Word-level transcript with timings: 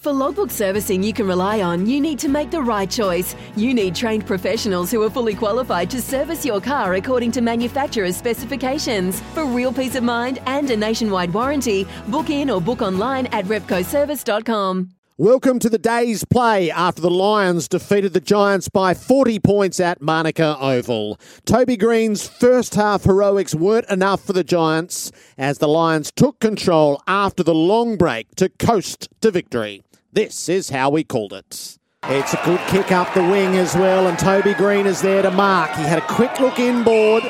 For 0.00 0.14
logbook 0.14 0.50
servicing 0.50 1.02
you 1.02 1.12
can 1.12 1.26
rely 1.26 1.60
on, 1.60 1.84
you 1.84 2.00
need 2.00 2.18
to 2.20 2.28
make 2.30 2.50
the 2.50 2.62
right 2.62 2.90
choice. 2.90 3.36
You 3.54 3.74
need 3.74 3.94
trained 3.94 4.26
professionals 4.26 4.90
who 4.90 5.02
are 5.02 5.10
fully 5.10 5.34
qualified 5.34 5.90
to 5.90 6.00
service 6.00 6.42
your 6.42 6.58
car 6.58 6.94
according 6.94 7.32
to 7.32 7.42
manufacturer's 7.42 8.16
specifications. 8.16 9.20
For 9.34 9.44
real 9.44 9.74
peace 9.74 9.96
of 9.96 10.02
mind 10.02 10.38
and 10.46 10.70
a 10.70 10.76
nationwide 10.78 11.34
warranty, 11.34 11.86
book 12.08 12.30
in 12.30 12.48
or 12.48 12.62
book 12.62 12.80
online 12.80 13.26
at 13.26 13.44
repcoservice.com. 13.44 14.88
Welcome 15.18 15.58
to 15.58 15.68
the 15.68 15.76
day's 15.76 16.24
play 16.24 16.70
after 16.70 17.02
the 17.02 17.10
Lions 17.10 17.68
defeated 17.68 18.14
the 18.14 18.22
Giants 18.22 18.70
by 18.70 18.94
40 18.94 19.38
points 19.40 19.80
at 19.80 20.00
Manuka 20.00 20.56
Oval. 20.58 21.20
Toby 21.44 21.76
Greene's 21.76 22.26
first 22.26 22.74
half 22.74 23.04
heroics 23.04 23.54
weren't 23.54 23.90
enough 23.90 24.24
for 24.24 24.32
the 24.32 24.44
Giants 24.44 25.12
as 25.36 25.58
the 25.58 25.68
Lions 25.68 26.10
took 26.10 26.40
control 26.40 27.02
after 27.06 27.42
the 27.42 27.54
long 27.54 27.98
break 27.98 28.34
to 28.36 28.48
coast 28.48 29.10
to 29.20 29.30
victory. 29.30 29.82
This 30.12 30.48
is 30.48 30.70
how 30.70 30.90
we 30.90 31.04
called 31.04 31.32
it. 31.32 31.78
It's 32.04 32.34
a 32.34 32.40
good 32.44 32.58
kick 32.66 32.90
up 32.90 33.14
the 33.14 33.22
wing 33.22 33.56
as 33.56 33.76
well, 33.76 34.08
and 34.08 34.18
Toby 34.18 34.54
Greene 34.54 34.86
is 34.86 35.00
there 35.00 35.22
to 35.22 35.30
mark. 35.30 35.70
He 35.76 35.84
had 35.84 35.98
a 35.98 36.06
quick 36.08 36.40
look 36.40 36.58
inboard, 36.58 37.22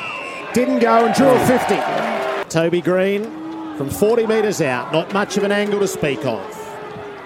didn't 0.55 0.79
go 0.79 1.05
and 1.05 1.13
drew 1.13 1.27
a 1.27 1.37
mm. 1.37 2.43
50. 2.43 2.49
Toby 2.49 2.81
Greene 2.81 3.25
from 3.77 3.91
40 3.91 4.25
metres 4.25 4.61
out, 4.61 4.91
not 4.91 5.13
much 5.13 5.37
of 5.37 5.43
an 5.43 5.51
angle 5.51 5.79
to 5.79 5.87
speak 5.87 6.25
of. 6.25 6.41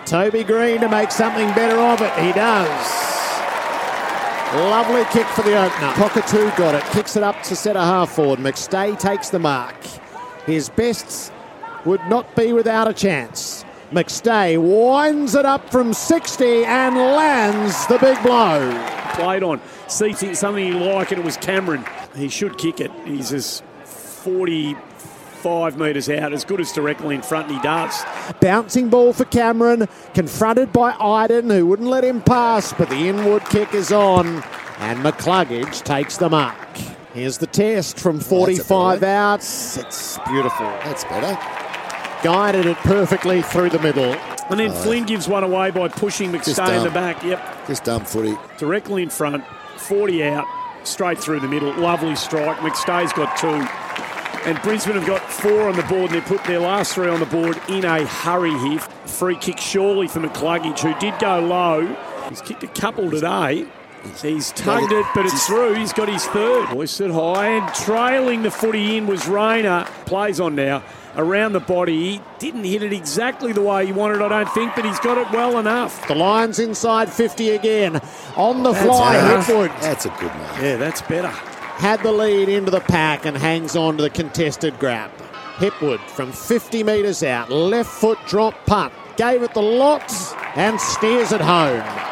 Toby 0.06 0.44
Greene 0.44 0.82
to 0.82 0.90
make 0.90 1.10
something 1.10 1.48
better 1.56 1.78
of 1.80 2.02
it. 2.02 2.14
He 2.22 2.34
does. 2.34 3.06
Lovely 4.56 5.06
kick 5.06 5.28
for 5.28 5.42
the 5.42 5.58
opener. 5.58 5.94
Cockatoo 5.94 6.52
got 6.58 6.76
it. 6.76 6.84
Kicks 6.92 7.16
it 7.16 7.24
up 7.24 7.42
to 7.44 7.56
centre 7.56 7.80
half 7.80 8.12
forward. 8.12 8.40
McStay 8.40 9.00
takes 9.00 9.30
the 9.30 9.40
mark. 9.40 9.76
His 10.46 10.70
best 10.70 11.32
would 11.86 12.02
not 12.08 12.36
be 12.36 12.52
without 12.54 12.90
a 12.90 12.94
chance. 12.94 13.65
McStay 13.92 14.58
winds 14.58 15.36
it 15.36 15.46
up 15.46 15.70
from 15.70 15.94
60 15.94 16.66
and 16.66 16.96
lands 16.96 17.86
the 17.88 18.00
big 18.00 18.22
blow. 18.24 18.72
Played 19.14 19.44
on. 19.44 19.62
Sees 19.88 20.40
something 20.40 20.66
he 20.66 20.72
like, 20.72 21.12
and 21.12 21.20
it 21.20 21.26
was 21.26 21.38
Cameron. 21.38 21.86
He 22.16 22.28
should 22.28 22.58
kick 22.58 22.80
it. 22.80 22.92
He's 23.06 23.32
as 23.32 23.62
45 23.84 25.78
metres 25.78 26.10
out, 26.10 26.34
as 26.34 26.44
good 26.44 26.60
as 26.60 26.72
directly 26.72 27.14
in 27.14 27.22
front, 27.22 27.48
and 27.48 27.58
he 27.58 27.62
does. 27.62 28.04
Bouncing 28.42 28.90
ball 28.90 29.14
for 29.14 29.26
Cameron, 29.26 29.88
confronted 30.16 30.74
by 30.74 30.94
Idun, 30.94 31.50
who 31.52 31.68
wouldn't 31.68 31.88
let 31.88 32.04
him 32.04 32.22
pass, 32.22 32.74
but 32.74 32.90
the 32.90 33.08
inward 33.08 33.46
kick 33.46 33.76
is 33.76 33.92
on, 33.92 34.44
and 34.80 35.00
McCluggage 35.00 35.84
takes 35.84 36.18
the 36.18 36.30
mark. 36.30 36.58
Here's 37.14 37.38
the 37.38 37.48
test 37.48 38.00
from 38.00 38.20
45 38.20 39.04
out. 39.04 39.40
It's 39.40 40.18
Beautiful. 40.28 40.66
That's 40.66 41.04
better. 41.06 41.65
Guided 42.26 42.66
it 42.66 42.78
perfectly 42.78 43.44
through 43.44 43.70
the 43.70 43.78
middle. 43.78 44.16
And 44.50 44.60
then 44.60 44.72
oh, 44.72 44.74
Flynn 44.74 45.06
gives 45.06 45.28
one 45.28 45.44
away 45.44 45.70
by 45.70 45.90
pushing 45.90 46.32
McStay 46.32 46.76
in 46.76 46.84
the 46.84 46.90
back. 46.90 47.24
Yep, 47.24 47.68
Just 47.68 47.84
dumb 47.84 48.04
footy. 48.04 48.36
directly 48.58 49.04
in 49.04 49.12
front, 49.12 49.44
40 49.78 50.24
out, 50.24 50.48
straight 50.84 51.20
through 51.20 51.42
the 51.42 51.48
middle. 51.48 51.72
Lovely 51.76 52.16
strike. 52.16 52.58
McStay's 52.58 53.14
got 53.14 53.38
two. 53.38 53.48
And 54.50 54.60
Brisbane 54.64 54.96
have 54.96 55.06
got 55.06 55.22
four 55.22 55.70
on 55.70 55.76
the 55.76 55.84
board, 55.84 56.12
and 56.12 56.20
they 56.20 56.22
put 56.22 56.44
their 56.46 56.58
last 56.58 56.96
three 56.96 57.10
on 57.10 57.20
the 57.20 57.28
board 57.28 57.62
in 57.70 57.86
a 57.86 58.04
hurry 58.08 58.58
here. 58.58 58.80
Free 59.06 59.36
kick 59.36 59.60
surely 59.60 60.08
for 60.08 60.20
McCluggage, 60.20 60.80
who 60.80 61.00
did 61.00 61.20
go 61.20 61.40
low. 61.40 61.86
He's 62.30 62.42
kicked 62.42 62.64
a 62.64 62.68
couple 62.68 63.12
today. 63.12 63.68
He's 64.22 64.52
tugged 64.52 64.92
it, 64.92 65.06
but 65.14 65.26
it's 65.26 65.46
through. 65.48 65.74
He's 65.76 65.94
got 65.94 66.10
his 66.10 66.26
third. 66.28 66.66
Hoisted 66.66 67.12
high 67.12 67.48
and 67.48 67.74
trailing 67.76 68.44
the 68.44 68.52
footy 68.52 68.98
in 68.98 69.08
was 69.08 69.28
Rayner. 69.28 69.86
Plays 70.06 70.40
on 70.40 70.56
now. 70.56 70.84
Around 71.18 71.54
the 71.54 71.60
body. 71.62 72.14
He 72.14 72.22
didn't 72.40 72.66
hit 72.66 72.84
it 72.84 72.92
exactly 72.92 73.54
the 73.54 73.62
way 73.62 73.86
he 73.86 73.94
wanted, 73.94 74.22
I 74.22 74.28
don't 74.28 74.50
think, 74.54 74.76
but 74.76 74.84
he's 74.84 75.00
got 75.00 75.18
it 75.18 75.32
well 75.32 75.58
enough. 75.60 76.08
The 76.08 76.16
Lions 76.16 76.60
inside 76.60 77.12
50 77.12 77.52
again. 77.52 78.02
On 78.36 78.64
the 78.64 78.74
That's 78.74 78.86
fly, 78.86 79.14
better. 79.14 79.54
Hipwood 79.54 79.82
That's 79.82 80.06
a 80.06 80.10
good 80.10 80.32
one. 80.32 80.64
Yeah, 80.64 80.76
that's 80.78 81.02
better. 81.04 81.30
had 81.30 82.02
the 82.04 82.12
lead 82.12 82.50
into 82.50 82.72
the 82.72 82.82
pack 82.82 83.26
and 83.26 83.38
hangs 83.38 83.76
on 83.76 83.98
to 83.98 84.04
the 84.04 84.10
contested 84.10 84.78
grab. 84.80 85.10
Hipwood 85.56 86.02
from 86.10 86.34
50 86.34 86.84
metres 86.84 87.24
out, 87.24 87.50
left 87.50 87.90
foot 87.90 88.20
drop 88.28 88.54
punt, 88.66 88.94
gave 89.16 89.42
it 89.42 89.54
the 89.54 89.62
lot 89.62 90.12
and 90.58 90.80
steers 90.82 91.32
it 91.32 91.40
home. 91.40 92.05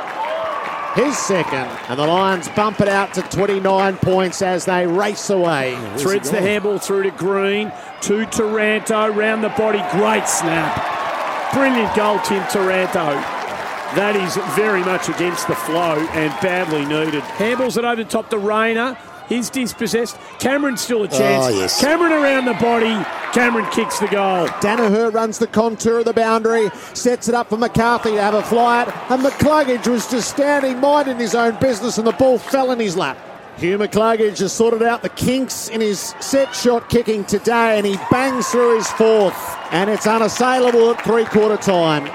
His 0.96 1.18
second, 1.18 1.68
and 1.90 1.98
the 1.98 2.06
Lions 2.06 2.48
bump 2.50 2.80
it 2.80 2.88
out 2.88 3.16
to 3.16 3.24
29 3.24 3.98
points 3.98 4.44
as 4.44 4.66
they 4.66 4.86
race 4.86 5.32
away. 5.32 5.76
Threads 5.98 6.30
the 6.30 6.40
handball 6.40 6.78
through 6.78 7.04
to 7.04 7.12
Greene, 7.12 7.72
to 8.02 8.26
Taranto, 8.28 9.12
round 9.12 9.44
the 9.44 9.50
body. 9.50 9.84
Great 9.92 10.28
snap. 10.28 11.52
Brilliant 11.52 11.96
goal, 11.96 12.20
Tim 12.20 12.46
Taranto. 12.48 13.20
That 13.96 14.16
is 14.16 14.36
very 14.56 14.82
much 14.82 15.10
against 15.10 15.48
the 15.48 15.56
flow 15.56 16.00
and 16.14 16.32
badly 16.42 16.86
needed. 16.86 17.24
Handballs 17.38 17.78
it 17.78 17.86
over 17.86 18.04
top 18.04 18.30
to 18.30 18.38
Rayner. 18.38 18.96
He's 19.30 19.50
dispossessed. 19.50 20.18
Cameron's 20.40 20.82
still 20.82 21.04
a 21.04 21.08
chance. 21.08 21.46
Oh, 21.46 21.50
yes. 21.50 21.80
Cameron 21.80 22.12
around 22.12 22.46
the 22.46 22.54
body. 22.56 23.06
Cameron 23.34 23.66
kicks 23.72 24.00
the 24.00 24.08
goal. 24.08 24.48
Danaher 24.62 25.12
runs 25.14 25.40
the 25.40 25.48
contour 25.48 26.00
of 26.00 26.06
the 26.06 26.14
boundary, 26.14 26.70
sets 26.94 27.28
it 27.28 27.34
up 27.34 27.50
for 27.50 27.58
McCarthy 27.58 28.12
to 28.12 28.22
have 28.22 28.34
a 28.34 28.44
fly 28.44 28.82
at, 28.82 29.12
and 29.12 29.24
McCluggage 29.24 29.88
was 29.88 30.10
just 30.10 30.30
standing 30.30 30.80
minding 30.80 31.18
his 31.18 31.34
own 31.34 31.58
business, 31.60 31.98
and 31.98 32.06
the 32.06 32.12
ball 32.12 32.38
fell 32.38 32.72
in 32.72 32.80
his 32.80 32.96
lap. 32.96 33.18
Hugh 33.58 33.78
McCluggage 33.78 34.40
has 34.40 34.52
sorted 34.52 34.84
out 34.84 35.04
the 35.04 35.10
kinks 35.10 35.70
in 35.70 35.80
his 35.80 36.14
set 36.20 36.54
shot 36.56 36.90
kicking 36.90 37.24
today, 37.24 37.78
and 37.78 37.86
he 37.86 37.98
bangs 38.12 38.48
through 38.48 38.78
his 38.78 38.90
fourth, 38.92 39.58
and 39.72 39.90
it's 39.90 40.08
unassailable 40.08 40.92
at 40.92 41.04
three 41.04 41.26
quarter 41.26 41.58
time. 41.58 42.06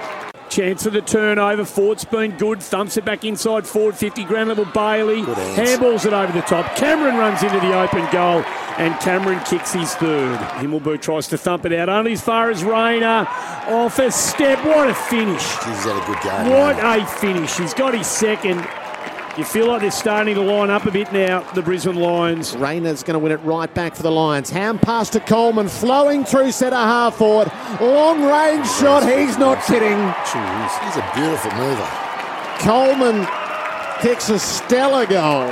Chance 0.50 0.84
for 0.84 0.91
the 0.91 1.03
turnover. 1.03 1.64
Ford's 1.64 2.04
been 2.04 2.36
good. 2.36 2.62
Thumps 2.62 2.97
it 2.97 3.04
back 3.04 3.25
inside 3.25 3.66
forward 3.66 3.97
50. 3.97 4.25
Ground 4.25 4.48
level 4.48 4.64
Bailey. 4.66 5.22
Handballs 5.22 6.06
it 6.06 6.12
over 6.12 6.32
the 6.32 6.42
top. 6.42 6.75
Cameron 6.76 7.16
runs 7.16 7.42
into 7.42 7.60
the 7.60 7.78
open 7.78 8.06
goal 8.10 8.44
and 8.78 8.98
Cameron 9.00 9.41
kicks 9.44 9.72
his 9.72 9.94
third. 9.97 10.38
Himmelberg 10.38 11.03
tries 11.03 11.26
to 11.28 11.38
thump 11.38 11.66
it 11.66 11.72
out 11.72 11.88
only 11.88 12.12
as 12.12 12.20
far 12.20 12.50
as 12.50 12.64
Rayner. 12.64 13.26
Off 13.69 13.98
a 13.98 14.10
step. 14.10 14.64
What 14.64 14.88
a 14.88 14.94
finish. 14.94 15.42
He's 15.42 15.84
had 15.84 16.00
a 16.00 16.06
good 16.06 16.20
game. 16.22 16.53
What 16.53 16.76
mate. 16.76 17.03
a 17.03 17.06
finish. 17.06 17.56
He's 17.56 17.75
got 17.75 17.94
his 17.94 18.06
second. 18.06 18.66
You 19.38 19.44
feel 19.44 19.69
like 19.69 19.82
they're 19.82 19.93
starting 19.93 20.34
to 20.34 20.41
line 20.41 20.69
up 20.69 20.84
a 20.87 20.91
bit 20.91 21.12
now, 21.12 21.41
the 21.53 21.62
Brisbane 21.62 21.94
Lions. 21.94 22.56
Rayner's 22.56 23.04
going 23.04 23.15
to 23.15 23.21
win 23.21 23.31
it 23.31 23.37
right 23.44 23.72
back 23.72 23.94
for 23.94 24.03
the 24.03 24.10
Lions. 24.10 24.50
Hand 24.50 24.82
pass 24.82 25.09
to 25.10 25.21
Coleman, 25.21 25.69
flowing 25.69 26.25
through 26.25 26.50
centre 26.50 26.75
half 26.75 27.15
forward. 27.19 27.48
Long 27.81 28.25
range 28.25 28.66
shot, 28.69 29.09
he's 29.09 29.38
not 29.38 29.65
kidding. 29.65 29.97
Jeez, 29.97 30.84
He's 30.84 30.97
a 30.97 31.10
beautiful 31.15 31.53
mover. 31.53 31.88
Coleman 32.59 33.28
kicks 34.00 34.28
a 34.28 34.41
stellar 34.41 35.06
goal 35.06 35.44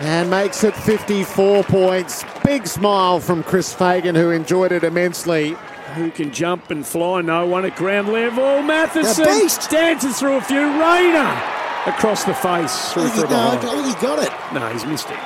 and 0.00 0.28
makes 0.28 0.64
it 0.64 0.74
54 0.74 1.62
points. 1.62 2.24
Big 2.44 2.66
smile 2.66 3.20
from 3.20 3.44
Chris 3.44 3.72
Fagan, 3.72 4.16
who 4.16 4.30
enjoyed 4.30 4.72
it 4.72 4.82
immensely. 4.82 5.56
Who 5.94 6.10
can 6.10 6.32
jump 6.32 6.72
and 6.72 6.84
fly? 6.84 7.20
No 7.20 7.46
one 7.46 7.64
at 7.66 7.76
ground 7.76 8.08
level. 8.08 8.62
Matheson 8.62 9.24
The 9.24 9.30
beast. 9.30 9.70
dances 9.70 10.18
through 10.18 10.38
a 10.38 10.40
few. 10.40 10.58
Rayner 10.80 11.40
across 11.86 12.24
the 12.24 12.34
face. 12.34 12.92
Through 12.92 13.08
for 13.08 13.16
he, 13.16 13.22
a 13.22 13.30
no, 13.30 13.48
I 13.48 13.56
think 13.56 13.86
he 13.86 14.02
got 14.02 14.18
it. 14.22 14.54
No, 14.54 14.68
he's 14.68 14.86
missed 14.86 15.10
it. 15.10 15.18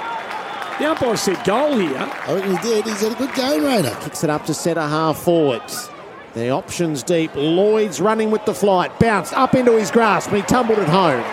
The 0.78 0.90
umpire 0.90 1.16
said 1.16 1.42
goal 1.44 1.78
here. 1.78 1.96
I 1.96 2.34
reckon 2.34 2.56
he 2.56 2.62
did. 2.62 2.84
He's 2.84 3.00
had 3.00 3.12
a 3.12 3.14
good 3.14 3.34
game, 3.34 3.64
Rayner. 3.64 3.94
Kicks 4.02 4.22
it 4.24 4.30
up 4.30 4.44
to 4.46 4.54
centre 4.54 4.80
half 4.82 5.18
forwards. 5.18 5.88
The 6.34 6.50
options 6.50 7.02
deep. 7.02 7.34
Lloyd's 7.34 7.98
running 7.98 8.30
with 8.30 8.44
the 8.44 8.52
flight. 8.52 8.98
Bounced 9.00 9.32
up 9.32 9.54
into 9.54 9.72
his 9.78 9.90
grasp 9.90 10.30
and 10.30 10.36
he 10.36 10.42
tumbled 10.42 10.78
it 10.78 10.88
home. 10.88 11.24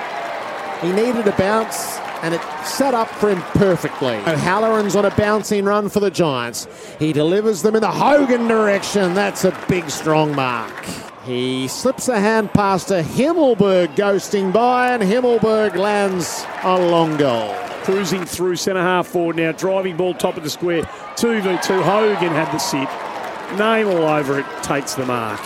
He 0.82 0.94
needed 0.94 1.28
a 1.28 1.36
bounce 1.38 1.98
and 2.22 2.34
it 2.34 2.42
set 2.64 2.94
up 2.94 3.10
for 3.10 3.30
him 3.30 3.42
perfectly. 3.54 4.16
O'Halloran's 4.16 4.96
on 4.96 5.04
a 5.04 5.12
bouncing 5.12 5.66
run 5.66 5.90
for 5.90 6.00
the 6.00 6.10
Giants. 6.10 6.70
He 7.00 7.12
delivers 7.12 7.64
them 7.64 7.76
in 7.76 7.82
the 7.82 7.92
Hogan 7.92 8.48
direction. 8.48 9.14
That's 9.14 9.44
a 9.44 9.66
big, 9.68 9.90
strong 9.90 10.34
mark. 10.34 10.86
He 11.26 11.70
slips 11.70 12.10
a 12.10 12.20
hand 12.20 12.52
past 12.54 12.90
to 12.90 13.02
Himmelberg 13.02 13.96
ghosting 13.96 14.52
by, 14.52 14.94
and 14.94 15.02
Himmelberg 15.02 15.76
lands 15.76 16.46
a 16.64 16.78
long 16.78 17.16
goal. 17.16 17.56
Cruising 17.84 18.26
through 18.26 18.58
centre 18.58 18.82
half 18.82 19.08
forward 19.08 19.38
now. 19.38 19.54
Driving 19.54 19.96
ball 19.96 20.14
top 20.14 20.36
of 20.36 20.44
the 20.44 20.50
square. 20.50 20.84
2v2. 21.16 21.82
Hogan 21.82 22.34
had 22.34 22.52
the 22.52 22.58
sit. 22.58 22.90
Name 23.58 23.88
all 23.88 24.04
over 24.04 24.40
it. 24.40 24.46
Takes 24.64 24.96
the 24.96 25.06
mark. 25.06 25.40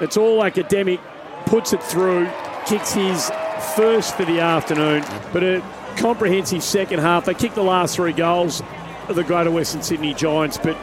It's 0.00 0.16
all 0.16 0.44
academic. 0.44 1.00
puts 1.46 1.72
it 1.72 1.82
through, 1.82 2.28
kicks 2.66 2.92
his 2.92 3.30
first 3.76 4.16
for 4.16 4.24
the 4.24 4.40
afternoon, 4.40 5.04
but 5.32 5.42
a 5.42 5.62
comprehensive 5.96 6.62
second 6.62 7.00
half. 7.00 7.24
They 7.24 7.34
kicked 7.34 7.54
the 7.54 7.62
last 7.62 7.96
three 7.96 8.12
goals 8.12 8.62
of 9.08 9.16
the 9.16 9.24
Greater 9.24 9.50
Western 9.50 9.82
Sydney 9.82 10.14
Giants, 10.14 10.56
but 10.56 10.76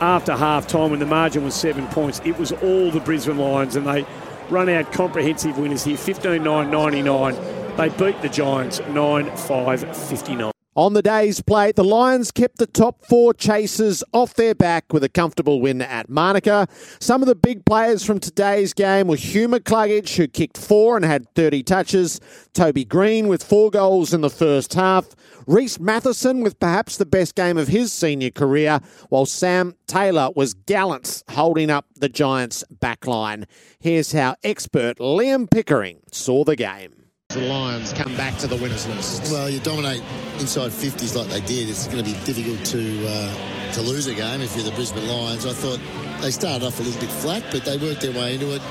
after 0.00 0.36
half 0.36 0.66
time, 0.66 0.90
when 0.90 1.00
the 1.00 1.06
margin 1.06 1.44
was 1.44 1.54
seven 1.54 1.86
points, 1.88 2.20
it 2.24 2.38
was 2.38 2.52
all 2.52 2.90
the 2.90 3.00
Brisbane 3.00 3.38
Lions, 3.38 3.76
and 3.76 3.86
they 3.86 4.06
run 4.48 4.68
out 4.68 4.92
comprehensive 4.92 5.58
winners 5.58 5.84
here 5.84 5.96
15 5.96 6.42
9 6.42 6.70
99. 6.70 7.34
They 7.76 7.88
beat 7.90 8.20
the 8.22 8.28
Giants 8.28 8.80
9 8.88 9.36
5 9.36 9.96
59. 9.96 10.57
On 10.78 10.92
the 10.92 11.02
day's 11.02 11.42
play, 11.42 11.72
the 11.72 11.82
Lions 11.82 12.30
kept 12.30 12.58
the 12.58 12.66
top 12.68 13.04
four 13.04 13.34
chasers 13.34 14.04
off 14.12 14.34
their 14.34 14.54
back 14.54 14.92
with 14.92 15.02
a 15.02 15.08
comfortable 15.08 15.60
win 15.60 15.82
at 15.82 16.08
Manuka. 16.08 16.68
Some 17.00 17.20
of 17.20 17.26
the 17.26 17.34
big 17.34 17.64
players 17.64 18.04
from 18.04 18.20
today's 18.20 18.74
game 18.74 19.08
were 19.08 19.16
Hugh 19.16 19.48
McCluggage, 19.48 20.14
who 20.14 20.28
kicked 20.28 20.56
four 20.56 20.94
and 20.94 21.04
had 21.04 21.34
30 21.34 21.64
touches, 21.64 22.20
Toby 22.54 22.84
Greene 22.84 23.26
with 23.26 23.42
four 23.42 23.72
goals 23.72 24.14
in 24.14 24.20
the 24.20 24.30
first 24.30 24.74
half, 24.74 25.16
Reese 25.48 25.80
Matheson 25.80 26.42
with 26.42 26.60
perhaps 26.60 26.96
the 26.96 27.06
best 27.06 27.34
game 27.34 27.58
of 27.58 27.66
his 27.66 27.92
senior 27.92 28.30
career, 28.30 28.78
while 29.08 29.26
Sam 29.26 29.74
Taylor 29.88 30.30
was 30.36 30.54
gallant 30.54 31.24
holding 31.30 31.70
up 31.70 31.86
the 31.96 32.08
Giants' 32.08 32.62
backline. 32.72 33.46
Here's 33.80 34.12
how 34.12 34.36
expert 34.44 34.98
Liam 34.98 35.50
Pickering 35.50 36.02
saw 36.12 36.44
the 36.44 36.54
game. 36.54 36.97
The 37.34 37.40
Lions 37.40 37.92
come 37.92 38.16
back 38.16 38.38
to 38.38 38.46
the 38.46 38.56
winners 38.56 38.88
list. 38.88 39.30
Well, 39.30 39.50
you 39.50 39.60
dominate 39.60 40.00
inside 40.40 40.70
50s 40.70 41.14
like 41.14 41.28
they 41.28 41.42
did. 41.42 41.68
It's 41.68 41.86
going 41.86 42.02
to 42.02 42.10
be 42.10 42.16
difficult 42.24 42.64
to 42.72 43.06
uh, 43.06 43.72
to 43.74 43.82
lose 43.82 44.06
a 44.06 44.14
game 44.14 44.40
if 44.40 44.56
you're 44.56 44.64
the 44.64 44.72
Brisbane 44.72 45.06
Lions. 45.06 45.44
I 45.44 45.52
thought 45.52 45.78
they 46.22 46.30
started 46.30 46.64
off 46.64 46.80
a 46.80 46.82
little 46.82 46.98
bit 46.98 47.10
flat, 47.10 47.44
but 47.52 47.66
they 47.66 47.76
worked 47.76 48.00
their 48.00 48.12
way 48.12 48.32
into 48.32 48.54
it, 48.56 48.62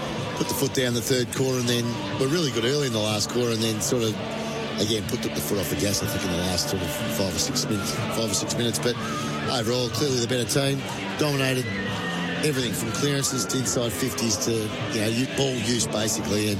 put 0.41 0.47
the 0.47 0.55
foot 0.55 0.73
down 0.73 0.95
the 0.95 1.01
third 1.05 1.31
quarter, 1.35 1.59
and 1.59 1.69
then 1.69 1.85
were 2.19 2.25
really 2.33 2.49
good 2.49 2.65
early 2.65 2.87
in 2.87 2.93
the 2.93 2.99
last 2.99 3.29
quarter, 3.29 3.51
and 3.51 3.61
then 3.61 3.79
sort 3.79 4.01
of 4.01 4.17
again 4.81 5.05
put 5.05 5.21
the 5.21 5.29
foot 5.37 5.59
off 5.59 5.69
the 5.69 5.75
gas. 5.75 6.01
I 6.01 6.07
think 6.07 6.25
in 6.25 6.31
the 6.31 6.43
last 6.49 6.71
sort 6.71 6.81
of 6.81 6.89
five 7.13 7.35
or 7.35 7.37
six 7.37 7.63
minutes, 7.69 7.93
five 7.93 8.25
or 8.25 8.33
six 8.33 8.57
minutes. 8.57 8.79
But 8.79 8.97
overall, 9.53 9.87
clearly 9.89 10.17
the 10.17 10.25
better 10.25 10.49
team 10.49 10.81
dominated 11.19 11.67
everything 12.41 12.73
from 12.73 12.89
clearances 12.93 13.45
to 13.53 13.59
inside 13.59 13.91
50s 13.91 14.49
to 14.49 14.65
you 14.97 15.01
know 15.05 15.37
ball 15.37 15.53
use 15.61 15.85
basically, 15.85 16.57
and 16.57 16.59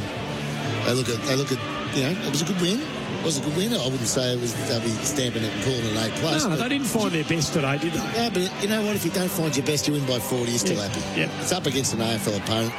they 0.86 0.94
look 0.94 1.10
at 1.10 1.18
they 1.26 1.36
look 1.36 1.52
at 1.52 1.77
you 1.96 2.04
know, 2.04 2.10
it 2.26 2.32
was 2.32 2.42
a 2.42 2.46
good 2.46 2.60
win. 2.62 2.80
It 2.82 3.24
was 3.26 3.38
a 3.38 3.42
good 3.42 3.56
win. 3.58 3.74
I 3.74 3.84
wouldn't 3.86 4.08
say 4.08 4.34
it 4.34 4.40
was 4.42 4.54
they'll 4.68 4.80
be 4.82 4.90
stamping 5.04 5.44
it 5.44 5.52
and 5.54 5.64
calling 5.64 5.80
it 5.86 5.92
an 5.96 5.98
A 6.12 6.16
plus. 6.20 6.46
No, 6.46 6.56
they 6.56 6.70
didn't 6.70 6.88
find 6.88 7.12
their 7.12 7.24
best 7.24 7.54
today, 7.54 7.78
did 7.78 7.94
they? 7.94 8.00
Yeah, 8.16 8.30
but 8.30 8.62
you 8.62 8.68
know 8.70 8.86
what? 8.86 8.96
If 8.96 9.06
you 9.06 9.12
don't 9.12 9.30
find 9.32 9.56
your 9.56 9.66
best, 9.66 9.88
you 9.88 9.94
win 9.94 10.06
by 10.06 10.20
40, 10.20 10.50
you're 10.52 10.60
still 10.60 10.78
Yeah, 10.78 10.88
happy. 10.88 11.20
yeah. 11.22 11.42
It's 11.42 11.52
up 11.52 11.66
against 11.66 11.94
an 11.94 12.00
AFL 12.00 12.38
opponent 12.38 12.72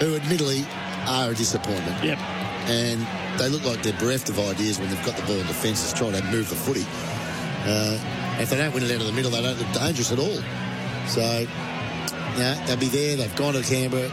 who 0.00 0.16
admittedly 0.16 0.64
are 1.06 1.30
a 1.30 1.34
disappointment. 1.34 2.02
Yep. 2.04 2.18
And 2.68 3.06
they 3.38 3.48
look 3.48 3.64
like 3.64 3.82
they're 3.82 3.92
bereft 3.98 4.28
of 4.28 4.38
ideas 4.40 4.78
when 4.78 4.90
they've 4.90 5.06
got 5.06 5.16
the 5.16 5.22
ball 5.22 5.36
in 5.38 5.46
defence 5.46 5.90
to 5.92 5.96
try 5.98 6.10
to 6.10 6.22
move 6.26 6.48
the 6.50 6.56
footy. 6.56 6.84
Uh, 7.64 7.98
if 8.40 8.50
they 8.50 8.56
don't 8.56 8.74
win 8.74 8.82
it 8.84 8.90
out 8.90 9.00
of 9.00 9.06
the 9.06 9.12
middle, 9.12 9.30
they 9.30 9.40
don't 9.42 9.58
look 9.58 9.72
dangerous 9.72 10.12
at 10.12 10.18
all. 10.18 10.38
So, 11.08 11.46
yeah, 12.36 12.62
they'll 12.66 12.76
be 12.76 12.88
there. 12.88 13.16
They've 13.16 13.34
gone 13.36 13.54
to 13.54 13.62
Canberra, 13.62 14.10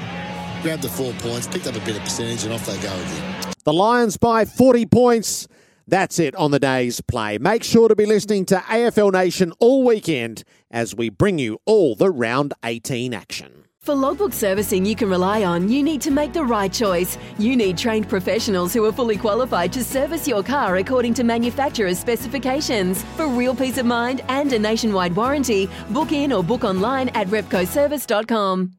grabbed 0.63 0.81
the 0.81 0.89
four 0.89 1.13
points, 1.19 1.45
picked 1.45 1.67
up 1.67 1.75
a 1.75 1.79
bit 1.81 1.97
of 1.97 2.03
percentage, 2.03 2.43
and 2.45 2.53
off 2.53 2.65
they 2.65 2.79
go 2.79 2.93
again. 2.93 3.53
The 3.65 3.73
Lions 3.73 4.17
by 4.17 4.45
40 4.45 4.87
points. 4.87 5.47
That's 5.85 6.17
it 6.17 6.33
on 6.35 6.51
the 6.51 6.59
day's 6.59 7.01
play. 7.01 7.37
Make 7.37 7.63
sure 7.63 7.89
to 7.89 7.95
be 7.95 8.05
listening 8.05 8.45
to 8.45 8.55
AFL 8.55 9.11
Nation 9.11 9.51
all 9.59 9.83
weekend 9.83 10.43
as 10.71 10.95
we 10.95 11.09
bring 11.09 11.37
you 11.37 11.59
all 11.65 11.93
the 11.93 12.09
round 12.09 12.53
18 12.63 13.13
action. 13.13 13.65
For 13.81 13.93
logbook 13.93 14.31
servicing 14.31 14.85
you 14.85 14.95
can 14.95 15.09
rely 15.09 15.43
on, 15.43 15.67
you 15.67 15.83
need 15.83 15.99
to 16.03 16.11
make 16.11 16.31
the 16.31 16.45
right 16.45 16.71
choice. 16.71 17.17
You 17.37 17.57
need 17.57 17.77
trained 17.77 18.07
professionals 18.07 18.73
who 18.73 18.85
are 18.85 18.93
fully 18.93 19.17
qualified 19.17 19.73
to 19.73 19.83
service 19.83 20.25
your 20.25 20.41
car 20.41 20.77
according 20.77 21.13
to 21.15 21.25
manufacturer's 21.25 21.99
specifications. 21.99 23.03
For 23.17 23.27
real 23.27 23.53
peace 23.53 23.77
of 23.77 23.85
mind 23.85 24.21
and 24.29 24.53
a 24.53 24.59
nationwide 24.59 25.13
warranty, 25.13 25.69
book 25.89 26.13
in 26.13 26.31
or 26.31 26.45
book 26.45 26.63
online 26.63 27.09
at 27.09 27.27
repcoservice.com. 27.27 28.71